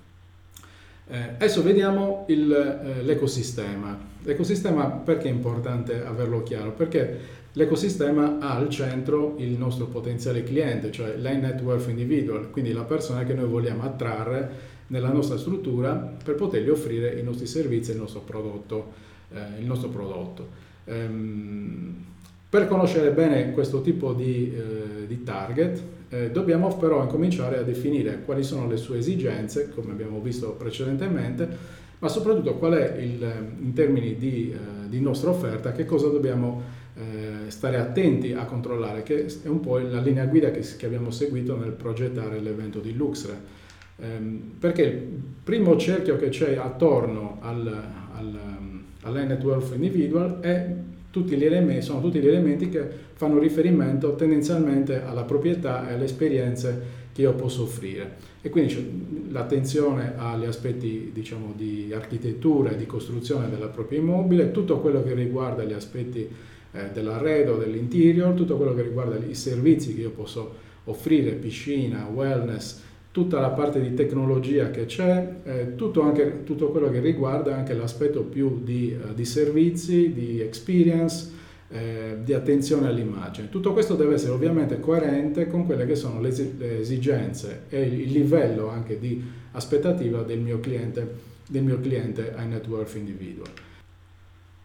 Eh, 1.07 1.17
adesso 1.35 1.61
vediamo 1.61 2.25
il, 2.29 2.51
eh, 2.51 3.03
l'ecosistema. 3.03 3.97
L'ecosistema 4.23 4.87
perché 4.87 5.27
è 5.27 5.31
importante 5.31 6.03
averlo 6.03 6.41
chiaro? 6.43 6.71
Perché 6.71 7.43
L'ecosistema 7.57 8.37
ha 8.39 8.55
al 8.55 8.67
centro 8.67 9.35
il 9.37 9.51
nostro 9.51 9.85
potenziale 9.85 10.43
cliente, 10.43 10.91
cioè 10.91 11.15
l'high 11.15 11.61
worth 11.61 11.87
individual, 11.87 12.49
quindi 12.51 12.73
la 12.73 12.83
persona 12.83 13.23
che 13.23 13.33
noi 13.33 13.47
vogliamo 13.47 13.83
attrarre 13.83 14.73
nella 14.87 15.09
nostra 15.09 15.37
struttura 15.37 15.93
per 15.93 16.35
potergli 16.35 16.67
offrire 16.67 17.17
i 17.17 17.23
nostri 17.23 17.47
servizi 17.47 17.91
e 17.91 17.93
il 17.93 18.01
nostro 18.01 18.19
prodotto. 18.19 18.91
Eh, 19.33 19.61
il 19.61 19.65
nostro 19.65 19.87
prodotto. 19.87 20.47
Ehm, 20.83 22.03
per 22.49 22.67
conoscere 22.67 23.11
bene 23.11 23.51
questo 23.53 23.81
tipo 23.81 24.11
di, 24.11 24.53
eh, 24.53 25.07
di 25.07 25.23
target 25.23 25.81
eh, 26.15 26.31
dobbiamo 26.31 26.75
però 26.77 27.01
incominciare 27.01 27.57
a 27.57 27.61
definire 27.63 28.21
quali 28.23 28.43
sono 28.43 28.67
le 28.67 28.77
sue 28.77 28.99
esigenze, 28.99 29.69
come 29.69 29.91
abbiamo 29.91 30.21
visto 30.21 30.51
precedentemente, 30.51 31.47
ma 31.99 32.07
soprattutto 32.07 32.55
qual 32.55 32.73
è 32.73 32.97
il, 32.97 33.53
in 33.59 33.73
termini 33.73 34.15
di, 34.15 34.51
eh, 34.51 34.89
di 34.89 35.01
nostra 35.01 35.29
offerta, 35.31 35.71
che 35.71 35.85
cosa 35.85 36.07
dobbiamo 36.07 36.61
eh, 36.95 37.49
stare 37.49 37.77
attenti 37.77 38.33
a 38.33 38.45
controllare, 38.45 39.03
che 39.03 39.25
è 39.43 39.47
un 39.47 39.59
po' 39.59 39.77
la 39.77 39.99
linea 39.99 40.25
guida 40.25 40.51
che, 40.51 40.61
che 40.77 40.85
abbiamo 40.85 41.11
seguito 41.11 41.57
nel 41.57 41.71
progettare 41.71 42.39
l'evento 42.39 42.79
di 42.79 42.93
Luxre. 42.93 43.63
Ehm, 43.97 44.55
perché 44.59 44.83
il 44.83 45.23
primo 45.43 45.77
cerchio 45.77 46.17
che 46.17 46.29
c'è 46.29 46.55
attorno 46.55 47.39
al, 47.41 47.67
al, 48.13 48.39
all'N 49.01 49.27
Network 49.27 49.73
Individual 49.73 50.39
è 50.39 50.75
tutti 51.15 51.37
gli 51.37 51.45
elementi, 51.45 51.81
sono 51.81 52.01
tutti 52.01 52.19
gli 52.19 52.27
elementi 52.27 52.67
che 52.67 52.85
fanno 53.13 53.39
riferimento 53.39 54.15
tendenzialmente 54.15 55.01
alla 55.01 55.23
proprietà 55.23 55.87
e 55.87 55.93
alle 55.93 56.03
esperienze 56.03 57.03
che 57.13 57.21
io 57.21 57.33
posso 57.35 57.63
offrire. 57.63 58.17
E 58.41 58.49
quindi 58.49 59.29
l'attenzione 59.29 60.15
agli 60.17 60.43
aspetti 60.43 61.11
diciamo, 61.13 61.53
di 61.55 61.93
architettura 61.93 62.71
e 62.71 62.75
di 62.75 62.85
costruzione 62.85 63.49
della 63.49 63.67
propria 63.67 63.99
immobile, 63.99 64.51
tutto 64.51 64.79
quello 64.79 65.01
che 65.03 65.13
riguarda 65.13 65.63
gli 65.63 65.71
aspetti 65.71 66.27
eh, 66.73 66.89
dell'arredo, 66.91 67.55
dell'interior, 67.55 68.33
tutto 68.33 68.57
quello 68.57 68.73
che 68.73 68.81
riguarda 68.81 69.15
i 69.15 69.35
servizi 69.35 69.95
che 69.95 70.01
io 70.01 70.11
posso 70.11 70.53
offrire, 70.83 71.31
piscina, 71.31 72.09
wellness, 72.13 72.81
tutta 73.15 73.39
la 73.39 73.51
parte 73.51 73.79
di 73.79 73.93
tecnologia 73.93 74.71
che 74.71 74.87
c'è, 74.87 75.35
eh, 75.43 75.75
tutto, 75.77 76.01
anche, 76.01 76.43
tutto, 76.43 76.67
quello 76.67 76.89
che 76.89 76.99
riguarda 76.99 77.55
anche 77.55 77.73
l'aspetto 77.73 78.23
più 78.23 78.61
di, 78.61 78.93
uh, 78.93 79.13
di 79.13 79.23
servizi, 79.23 80.11
di 80.11 80.41
experience, 80.41 81.31
eh, 81.69 82.17
di 82.21 82.33
attenzione 82.33 82.89
all'immagine. 82.89 83.47
Tutto 83.47 83.71
questo 83.71 83.95
deve 83.95 84.15
essere 84.15 84.33
ovviamente 84.33 84.81
coerente 84.81 85.47
con 85.47 85.65
quelle 85.65 85.85
che 85.85 85.95
sono 85.95 86.19
le, 86.19 86.33
le 86.57 86.79
esigenze 86.79 87.61
e 87.69 87.83
il 87.83 88.11
livello 88.11 88.67
anche 88.67 88.99
di 88.99 89.23
aspettativa 89.53 90.21
del 90.23 90.39
mio 90.39 90.59
cliente, 90.59 91.15
del 91.47 91.63
mio 91.63 91.79
cliente 91.79 92.35
high 92.37 92.49
net 92.49 92.67
worth 92.67 92.95
individual. 92.95 93.47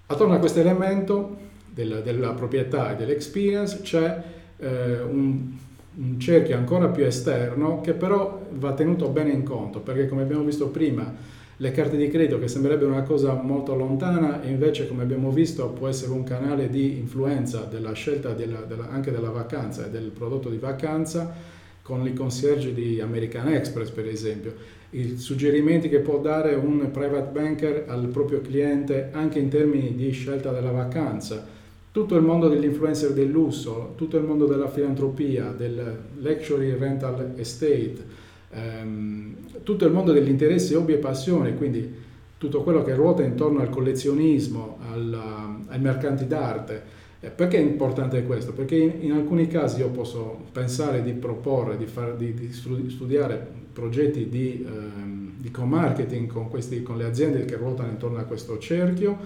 Attorno 0.07 0.35
a 0.35 0.38
questo 0.38 0.59
elemento 0.59 1.37
della, 1.73 2.00
della 2.00 2.33
proprietà 2.33 2.90
e 2.90 2.97
dell'experience, 2.97 3.80
c'è 3.83 4.23
eh, 4.57 5.02
un, 5.02 5.57
un 6.00 6.19
cerchio 6.19 6.57
ancora 6.57 6.88
più 6.88 7.04
esterno 7.04 7.80
che 7.83 7.92
però 7.92 8.47
va 8.52 8.73
tenuto 8.73 9.09
bene 9.09 9.30
in 9.30 9.42
conto, 9.42 9.80
perché 9.80 10.09
come 10.09 10.23
abbiamo 10.23 10.42
visto 10.42 10.69
prima, 10.69 11.14
le 11.61 11.73
carte 11.73 11.99
di 11.99 12.09
credito 12.09 12.38
che 12.38 12.49
sembrerebbe 12.49 12.87
una 12.87 13.02
cosa 13.02 13.35
molto 13.35 13.75
lontana 13.75 14.40
invece 14.45 14.88
come 14.88 15.02
abbiamo 15.02 15.30
visto 15.30 15.69
può 15.69 15.88
essere 15.88 16.12
un 16.12 16.25
canale 16.25 16.71
di 16.71 16.97
influenza 16.97 17.64
della 17.71 17.92
scelta 17.92 18.33
della, 18.33 18.61
della, 18.61 18.88
anche 18.88 19.11
della 19.11 19.28
vacanza 19.28 19.85
e 19.85 19.90
del 19.90 20.09
prodotto 20.09 20.49
di 20.49 20.57
vacanza 20.57 21.30
con 21.83 22.07
i 22.07 22.14
concierge 22.14 22.73
di 22.73 22.99
American 23.02 23.52
Express 23.52 23.90
per 23.90 24.07
esempio, 24.07 24.54
i 24.90 25.19
suggerimenti 25.19 25.90
che 25.90 25.99
può 25.99 26.19
dare 26.19 26.54
un 26.54 26.90
private 26.90 27.30
banker 27.30 27.85
al 27.88 28.07
proprio 28.07 28.40
cliente 28.40 29.11
anche 29.12 29.38
in 29.38 29.50
termini 29.50 29.95
di 29.95 30.11
scelta 30.12 30.52
della 30.52 30.71
vacanza, 30.71 31.47
tutto 31.92 32.16
il 32.16 32.23
mondo 32.23 32.49
dell'influencer 32.49 33.12
del 33.12 33.28
lusso, 33.28 33.94
tutto 33.97 34.16
il 34.16 34.25
mondo 34.25 34.47
della 34.47 34.68
filantropia, 34.68 35.52
del 35.56 35.99
luxury 36.18 36.76
rental 36.76 37.32
estate, 37.37 37.97
ehm, 38.50 39.35
tutto 39.62 39.87
il 39.87 39.92
mondo 39.92 40.12
degli 40.12 40.28
interessi, 40.28 40.75
hobby 40.75 40.94
e 40.94 40.99
passioni, 40.99 41.56
quindi 41.56 42.09
tutto 42.38 42.62
quello 42.62 42.82
che 42.82 42.94
ruota 42.94 43.23
intorno 43.23 43.61
al 43.61 43.68
collezionismo, 43.70 44.78
alla, 44.92 45.59
ai 45.66 45.80
mercanti 45.80 46.26
d'arte. 46.26 46.99
Eh, 47.20 47.28
perché 47.28 47.59
è 47.59 47.61
importante 47.61 48.23
questo? 48.25 48.52
Perché 48.52 48.76
in, 48.76 48.92
in, 49.00 49.12
alcuni 49.12 49.47
casi 49.47 49.80
io 49.80 49.90
posso 49.90 50.47
pensare 50.52 51.02
di 51.02 51.12
proporre, 51.12 51.76
di, 51.76 51.85
far, 51.85 52.16
di, 52.16 52.32
di 52.32 52.50
studiare 52.50 53.47
progetti 53.73 54.28
di, 54.28 54.64
ehm, 54.66 55.32
di 55.37 55.50
co-marketing 55.50 56.30
con, 56.32 56.49
questi, 56.49 56.82
con 56.82 56.97
le 56.97 57.04
aziende 57.04 57.44
che 57.44 57.56
ruotano 57.56 57.90
intorno 57.90 58.18
a 58.18 58.23
questo 58.23 58.59
cerchio, 58.59 59.18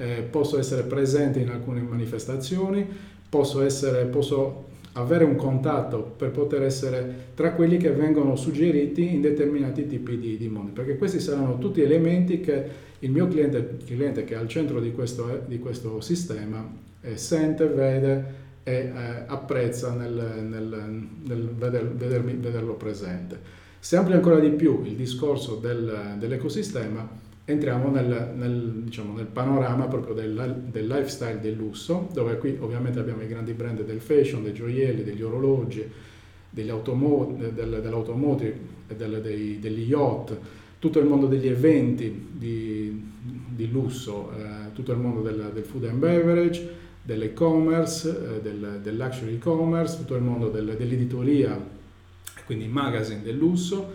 eh, 0.00 0.22
posso 0.22 0.58
essere 0.58 0.82
presente 0.84 1.40
in 1.40 1.50
alcune 1.50 1.82
manifestazioni, 1.82 2.86
posso, 3.28 3.60
essere, 3.60 4.06
posso 4.06 4.68
avere 4.92 5.24
un 5.24 5.36
contatto 5.36 6.00
per 6.00 6.30
poter 6.30 6.62
essere 6.62 7.26
tra 7.34 7.52
quelli 7.52 7.76
che 7.76 7.90
vengono 7.90 8.34
suggeriti 8.34 9.14
in 9.14 9.20
determinati 9.20 9.86
tipi 9.86 10.18
di, 10.18 10.38
di 10.38 10.48
mondi, 10.48 10.70
perché 10.70 10.96
questi 10.96 11.20
saranno 11.20 11.58
tutti 11.58 11.82
elementi 11.82 12.40
che 12.40 12.88
il 13.00 13.10
mio 13.10 13.28
cliente, 13.28 13.76
cliente 13.84 14.24
che 14.24 14.34
è 14.34 14.36
al 14.38 14.48
centro 14.48 14.80
di 14.80 14.92
questo, 14.92 15.42
di 15.46 15.58
questo 15.58 16.00
sistema 16.00 16.66
eh, 17.02 17.16
sente, 17.18 17.66
vede 17.66 18.38
e 18.62 18.72
eh, 18.72 18.92
apprezza 19.26 19.92
nel, 19.92 20.44
nel, 20.48 21.06
nel 21.26 21.48
veder, 21.56 21.86
vedermi, 21.86 22.34
vederlo 22.34 22.72
presente. 22.72 23.58
Se 23.78 23.96
amplia 23.96 24.16
ancora 24.16 24.38
di 24.38 24.50
più 24.50 24.82
il 24.84 24.94
discorso 24.94 25.56
del, 25.56 26.16
dell'ecosistema, 26.18 27.19
entriamo 27.50 27.90
nel, 27.90 28.32
nel, 28.34 28.82
diciamo, 28.84 29.14
nel 29.14 29.26
panorama 29.26 29.86
proprio 29.86 30.14
del, 30.14 30.64
del, 30.70 30.86
lifestyle 30.86 31.40
del 31.40 31.54
lusso, 31.54 32.08
dove 32.12 32.38
qui 32.38 32.56
ovviamente 32.60 32.98
abbiamo 32.98 33.22
i 33.22 33.26
grandi 33.26 33.52
brand 33.52 33.84
del 33.84 34.00
fashion, 34.00 34.42
dei 34.42 34.52
gioielli, 34.52 35.04
degli 35.04 35.22
orologi, 35.22 35.84
degli 36.50 36.68
automo- 36.68 37.36
del, 37.38 37.80
dell'automotive, 37.80 38.58
del, 38.96 39.20
dei, 39.20 39.58
degli 39.58 39.88
yacht, 39.88 40.36
tutto 40.78 40.98
il 40.98 41.06
mondo 41.06 41.26
degli 41.26 41.46
eventi 41.46 42.28
di, 42.32 43.08
di 43.48 43.70
lusso, 43.70 44.32
eh, 44.32 44.72
tutto 44.72 44.92
il 44.92 44.98
mondo 44.98 45.20
del, 45.20 45.50
del, 45.52 45.64
food 45.64 45.84
and 45.84 45.98
beverage, 45.98 46.78
dell'e-commerce, 47.02 48.08
eh, 48.08 48.40
del, 48.40 48.80
del, 48.82 48.96
luxury 48.96 49.34
e-commerce, 49.34 49.96
tutto 49.98 50.16
il 50.16 50.22
mondo 50.22 50.48
dell'editoria, 50.48 51.58
quindi 52.46 52.66
magazine 52.66 53.22
del 53.22 53.36
lusso 53.36 53.90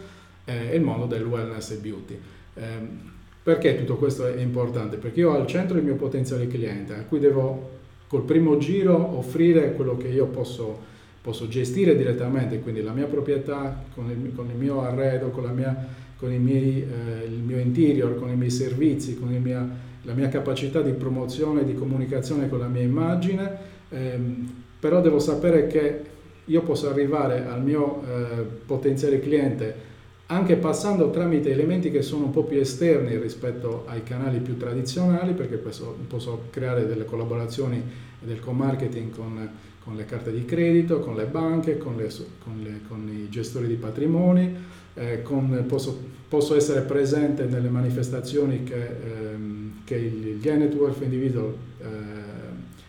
eh, 0.46 0.72
e 0.72 0.76
il 0.76 0.82
mondo 0.82 1.06
del 1.06 1.26
wellness 1.26 1.72
e 1.72 1.78
beauty. 1.78 2.20
Eh, 2.54 3.14
perché 3.46 3.78
tutto 3.78 3.98
questo 3.98 4.26
è 4.26 4.42
importante? 4.42 4.98
Perché 4.98 5.20
io 5.20 5.30
ho 5.30 5.36
al 5.36 5.46
centro 5.46 5.78
il 5.78 5.84
mio 5.84 5.94
potenziale 5.94 6.48
cliente, 6.48 6.96
a 6.96 7.04
cui 7.04 7.20
devo 7.20 7.74
col 8.08 8.24
primo 8.24 8.58
giro 8.58 8.96
offrire 9.20 9.74
quello 9.74 9.98
che 9.98 10.08
io 10.08 10.26
posso, 10.26 10.80
posso 11.22 11.48
gestire 11.48 11.96
direttamente, 11.96 12.60
quindi 12.60 12.82
la 12.82 12.92
mia 12.92 13.06
proprietà 13.06 13.84
con 13.94 14.10
il, 14.10 14.34
con 14.34 14.50
il 14.50 14.56
mio 14.56 14.82
arredo, 14.82 15.30
con, 15.30 15.44
mia, 15.54 15.78
con 16.18 16.34
miei, 16.34 16.88
eh, 16.90 17.26
il 17.26 17.44
mio 17.44 17.60
interior, 17.60 18.18
con 18.18 18.32
i 18.32 18.36
miei 18.36 18.50
servizi, 18.50 19.16
con 19.20 19.28
mia, 19.28 19.70
la 20.02 20.14
mia 20.14 20.30
capacità 20.30 20.82
di 20.82 20.94
promozione 20.94 21.62
e 21.62 21.66
di 21.66 21.76
comunicazione 21.76 22.50
con 22.50 22.58
la 22.58 22.68
mia 22.68 22.82
immagine, 22.82 23.58
ehm, 23.90 24.64
però 24.80 25.02
devo 25.02 25.20
sapere 25.20 25.68
che 25.68 26.02
io 26.46 26.62
posso 26.64 26.90
arrivare 26.90 27.46
al 27.46 27.62
mio 27.62 28.02
eh, 28.02 28.42
potenziale 28.66 29.20
cliente 29.20 29.94
anche 30.28 30.56
passando 30.56 31.12
tramite 31.12 31.52
elementi 31.52 31.92
che 31.92 32.02
sono 32.02 32.26
un 32.26 32.32
po' 32.32 32.44
più 32.44 32.58
esterni 32.58 33.16
rispetto 33.18 33.84
ai 33.88 34.02
canali 34.04 34.40
più 34.40 34.58
tradizionali, 34.58 35.34
perché 35.34 35.58
posso, 35.58 36.48
creare 36.50 36.88
delle 36.88 37.06
collaborazioni 37.06 37.82
del 38.22 38.40
co-marketing 38.40 39.12
con, 39.12 39.50
con, 39.84 39.96
le 39.96 40.06
carte 40.06 40.32
di 40.32 40.44
credito, 40.46 41.00
con 41.00 41.16
le 41.16 41.26
banche, 41.26 41.78
con, 41.78 41.96
le, 41.96 42.10
con, 42.44 42.60
le, 42.64 42.80
con 42.88 43.08
i 43.08 43.30
gestori 43.30 43.68
di 43.68 43.76
patrimoni, 43.76 44.56
eh, 44.96 45.24
posso, 45.68 46.00
posso, 46.28 46.56
essere 46.56 46.82
presente 46.82 47.46
nelle 47.46 47.70
manifestazioni 47.70 48.64
che, 48.64 48.84
ehm, 49.04 49.82
che 49.84 50.00
gli 50.00 50.48
network 50.48 51.02
individual 51.02 51.54
eh, 51.80 51.86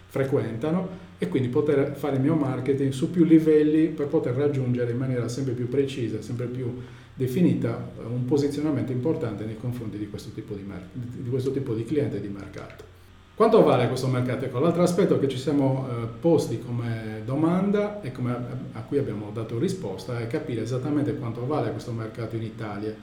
frequentano 0.07 1.05
e 1.19 1.29
quindi 1.29 1.49
poter 1.49 1.95
fare 1.97 2.17
il 2.17 2.23
mio 2.23 2.35
marketing 2.35 2.93
su 2.93 3.11
più 3.11 3.25
livelli 3.25 3.89
per 3.89 4.07
poter 4.07 4.35
raggiungere 4.35 4.93
in 4.93 4.99
maniera 4.99 5.29
sempre 5.29 5.53
più 5.53 5.69
precisa, 5.69 6.23
sempre 6.23 6.47
più 6.47 6.73
definita 7.17 7.93
un 8.07 8.27
posizionamento 8.27 8.93
importante 8.93 9.47
nei 9.47 9.57
confronti 9.57 9.97
di 9.97 10.09
questo 10.09 10.31
tipo 10.35 10.55
di, 10.55 10.63
mer- 10.63 10.89
di, 10.93 11.31
questo 11.31 11.51
tipo 11.51 11.73
di 11.73 11.85
cliente 11.85 12.21
di 12.21 12.29
mercato. 12.29 12.85
Quanto 13.35 13.63
vale 13.63 13.89
questo 13.89 14.07
mercato? 14.07 14.45
Ecco, 14.45 14.59
l'altro 14.59 14.83
aspetto 14.83 15.19
che 15.19 15.27
ci 15.27 15.39
siamo 15.39 15.89
eh, 15.89 16.07
posti 16.21 16.59
come 16.59 17.23
domanda 17.25 18.03
e 18.03 18.13
come, 18.13 18.35
a 18.73 18.81
cui 18.83 18.99
abbiamo 18.99 19.31
dato 19.33 19.59
risposta 19.59 20.21
è 20.21 20.27
capire 20.27 20.63
esattamente 20.63 21.17
quanto 21.17 21.47
vale 21.47 21.71
questo 21.71 21.91
mercato 21.93 22.37
in 22.37 22.43
Italia. 22.43 22.95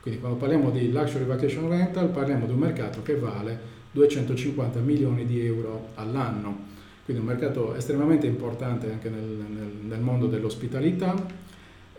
Quindi 0.00 0.20
quando 0.20 0.38
parliamo 0.38 0.70
di 0.70 0.90
luxury 0.90 1.24
vacation 1.24 1.68
rental 1.68 2.08
parliamo 2.08 2.44
di 2.46 2.52
un 2.52 2.58
mercato 2.58 3.02
che 3.02 3.16
vale 3.16 3.80
250 3.92 4.80
milioni 4.80 5.24
di 5.24 5.44
euro 5.44 5.88
all'anno, 5.94 6.70
quindi 7.04 7.22
un 7.22 7.28
mercato 7.28 7.74
estremamente 7.74 8.26
importante 8.26 8.90
anche 8.90 9.08
nel, 9.08 9.22
nel, 9.22 9.72
nel 9.82 10.00
mondo 10.00 10.26
dell'ospitalità 10.26 11.14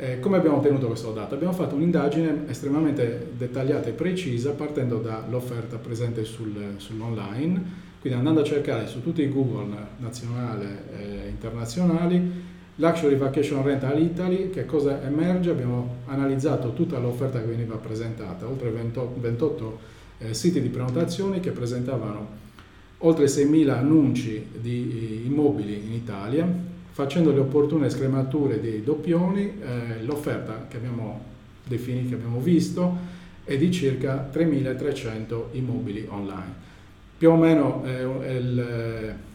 eh, 0.04 0.20
come 0.20 0.36
abbiamo 0.36 0.58
ottenuto 0.58 0.88
questo 0.88 1.14
dato? 1.14 1.36
Abbiamo 1.36 1.54
fatto 1.54 1.76
un'indagine 1.76 2.44
estremamente 2.50 3.32
dettagliata 3.38 3.88
e 3.88 3.94
precisa 3.94 4.52
partendo 4.52 4.98
dall'offerta 4.98 5.78
presente 5.78 6.26
sul, 6.26 6.74
sull'online, 6.76 7.62
quindi 8.02 8.18
andando 8.18 8.42
a 8.42 8.44
cercare 8.44 8.86
su 8.88 9.02
tutti 9.02 9.22
i 9.22 9.30
Google 9.30 9.74
nazionali 10.00 10.66
e 10.98 11.30
internazionali 11.30 12.52
Luxury 12.76 13.16
Vacation 13.16 13.64
Rental 13.64 14.02
Italy, 14.02 14.50
che 14.50 14.66
cosa 14.66 15.02
emerge? 15.04 15.52
Abbiamo 15.52 15.98
analizzato 16.08 16.74
tutta 16.74 16.98
l'offerta 16.98 17.40
che 17.40 17.46
veniva 17.46 17.76
presentata, 17.78 18.46
oltre 18.46 18.72
28, 18.72 19.22
28 19.22 19.80
eh, 20.18 20.34
siti 20.34 20.60
di 20.60 20.68
prenotazioni 20.68 21.40
che 21.40 21.52
presentavano 21.52 22.42
oltre 23.00 23.26
6.000 23.26 23.70
annunci 23.70 24.48
di 24.60 25.22
eh, 25.24 25.28
immobili 25.28 25.82
in 25.86 25.94
Italia, 25.94 26.72
facendo 26.94 27.32
le 27.32 27.40
opportune 27.40 27.90
scremature 27.90 28.62
dei 28.62 28.84
doppioni, 28.84 29.60
eh, 29.60 30.04
l'offerta 30.04 30.68
che 30.70 30.78
abbiamo 30.78 31.22
definito, 31.64 32.10
che 32.10 32.16
abbiamo 32.16 32.40
visto, 32.40 32.96
è 33.44 33.58
di 33.58 33.72
circa 33.72 34.30
3.300 34.32 35.46
immobili 35.54 36.06
online. 36.08 36.62
Più 37.18 37.32
o 37.32 37.36
meno 37.36 37.84
è, 37.84 38.06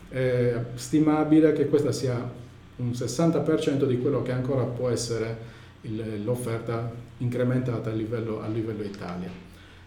è, 0.09 0.65
stimabile 0.75 1.53
che 1.53 1.67
questa 1.67 1.91
sia 1.91 2.31
un 2.77 2.91
60% 2.91 3.87
di 3.87 3.99
quello 3.99 4.23
che 4.23 4.31
ancora 4.31 4.63
può 4.63 4.89
essere 4.89 5.37
il, 5.81 6.23
l'offerta 6.23 6.93
incrementata 7.19 7.91
a 7.91 7.93
livello, 7.93 8.41
a 8.41 8.47
livello 8.47 8.85
Italia. 8.85 9.31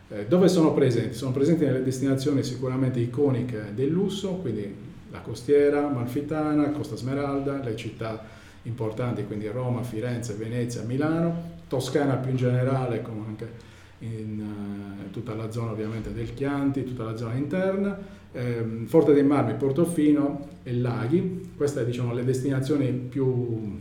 Eh, 0.09 0.25
dove 0.27 0.49
sono 0.49 0.73
presenti? 0.73 1.15
Sono 1.15 1.31
presenti 1.31 1.63
nelle 1.63 1.83
destinazioni 1.83 2.43
sicuramente 2.43 2.99
iconiche 2.99 3.71
del 3.73 3.89
lusso, 3.89 4.31
quindi 4.33 4.89
la 5.11 5.19
costiera 5.19 5.87
malfitana, 5.87 6.71
Costa 6.71 6.95
Smeralda, 6.95 7.61
le 7.63 7.75
città 7.75 8.23
importanti, 8.63 9.25
quindi 9.25 9.47
Roma, 9.47 9.83
Firenze, 9.83 10.33
Venezia, 10.33 10.83
Milano, 10.83 11.59
Toscana 11.67 12.15
più 12.15 12.31
in 12.31 12.37
generale, 12.37 13.01
come 13.01 13.25
anche 13.27 13.69
in 13.99 14.41
uh, 14.41 15.09
tutta 15.11 15.35
la 15.35 15.51
zona 15.51 15.71
ovviamente 15.71 16.13
del 16.13 16.33
Chianti, 16.33 16.83
tutta 16.83 17.03
la 17.03 17.15
zona 17.15 17.35
interna, 17.35 17.97
ehm, 18.31 18.85
Forte 18.87 19.13
dei 19.13 19.23
Marmi, 19.23 19.53
Portofino 19.55 20.47
e 20.63 20.73
Laghi, 20.73 21.51
queste 21.55 21.85
diciamo 21.85 22.13
le 22.13 22.23
destinazioni 22.23 22.91
più, 22.91 23.79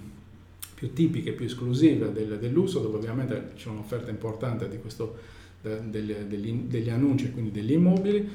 più 0.74 0.92
tipiche, 0.92 1.32
più 1.32 1.46
esclusive 1.46 2.12
del, 2.12 2.38
dell'uso, 2.38 2.80
dove 2.80 2.96
ovviamente 2.96 3.52
c'è 3.56 3.68
un'offerta 3.68 4.10
importante 4.10 4.68
questo, 4.80 5.16
de, 5.62 5.80
degli, 5.88 6.12
degli, 6.12 6.52
degli 6.66 6.90
annunci, 6.90 7.30
quindi 7.30 7.50
degli 7.50 7.72
immobili, 7.72 8.28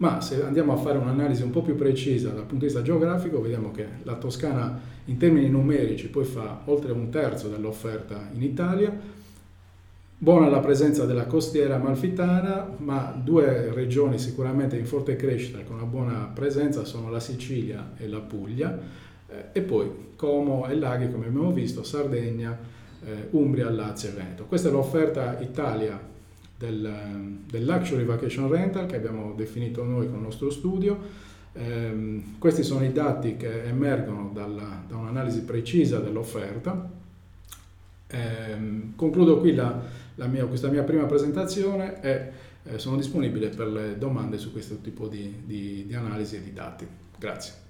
ma 0.00 0.20
se 0.20 0.42
andiamo 0.42 0.72
a 0.72 0.76
fare 0.76 0.98
un'analisi 0.98 1.42
un 1.42 1.50
po' 1.50 1.62
più 1.62 1.76
precisa 1.76 2.30
dal 2.30 2.44
punto 2.44 2.64
di 2.64 2.64
vista 2.64 2.82
geografico, 2.82 3.40
vediamo 3.40 3.70
che 3.70 3.86
la 4.02 4.16
Toscana 4.16 4.80
in 5.06 5.18
termini 5.18 5.48
numerici 5.48 6.08
poi 6.08 6.24
fa 6.24 6.62
oltre 6.64 6.92
un 6.92 7.10
terzo 7.10 7.48
dell'offerta 7.48 8.28
in 8.32 8.42
Italia, 8.42 9.18
Buona 10.22 10.50
la 10.50 10.60
presenza 10.60 11.06
della 11.06 11.24
costiera 11.24 11.76
amalfitana, 11.76 12.74
ma 12.76 13.18
due 13.24 13.72
regioni 13.72 14.18
sicuramente 14.18 14.76
in 14.76 14.84
forte 14.84 15.16
crescita 15.16 15.62
con 15.62 15.76
una 15.76 15.86
buona 15.86 16.30
presenza 16.34 16.84
sono 16.84 17.08
la 17.08 17.20
Sicilia 17.20 17.92
e 17.96 18.06
la 18.06 18.18
Puglia 18.18 18.78
eh, 19.26 19.44
e 19.52 19.62
poi 19.62 19.90
Como 20.16 20.68
e 20.68 20.76
laghi 20.76 21.10
come 21.10 21.28
abbiamo 21.28 21.52
visto, 21.52 21.82
Sardegna, 21.84 22.54
eh, 23.02 23.28
Umbria, 23.30 23.70
Lazio 23.70 24.10
e 24.10 24.12
Veneto. 24.12 24.44
Questa 24.44 24.68
è 24.68 24.70
l'offerta 24.70 25.38
Italia 25.40 25.98
del, 26.60 27.38
del, 27.48 27.64
Luxury 27.64 28.04
Vacation 28.04 28.50
Rental 28.50 28.84
che 28.84 28.96
abbiamo 28.96 29.32
definito 29.34 29.82
noi 29.82 30.06
con 30.08 30.16
il 30.16 30.22
nostro 30.22 30.50
studio. 30.50 31.28
Eh, 31.54 32.22
questi 32.38 32.62
sono 32.62 32.84
i 32.84 32.92
dati 32.92 33.36
che 33.36 33.64
emergono 33.64 34.30
dalla, 34.32 34.84
da 34.86 34.96
un'analisi 34.96 35.40
precisa 35.42 36.00
dell'offerta. 36.00 36.90
Eh, 38.06 38.58
concludo 38.94 39.40
qui 39.40 39.54
la, 39.54 39.80
la 40.16 40.26
mia, 40.26 40.44
questa 40.44 40.68
mia 40.68 40.82
prima 40.82 41.04
presentazione 41.04 42.02
e 42.02 42.30
eh, 42.64 42.78
sono 42.78 42.96
disponibile 42.96 43.48
per 43.48 43.68
le 43.68 43.96
domande 43.96 44.36
su 44.36 44.52
questo 44.52 44.76
tipo 44.82 45.08
di, 45.08 45.42
di, 45.46 45.86
di 45.86 45.94
analisi 45.94 46.36
e 46.36 46.42
di 46.42 46.52
dati. 46.52 46.86
Grazie. 47.18 47.69